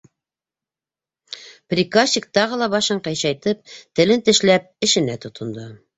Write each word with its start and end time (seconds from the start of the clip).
Приказчик, 1.73 2.25
тағы 2.39 2.59
ла 2.63 2.69
башын 2.77 3.03
ҡыйшайтып, 3.09 3.61
телен 4.01 4.25
тешләп 4.31 4.69
эшенә 4.89 5.19
тотондо. 5.29 5.69